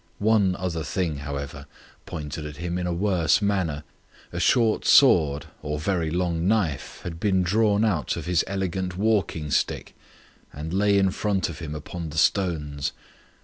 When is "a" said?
2.87-2.91, 4.33-4.39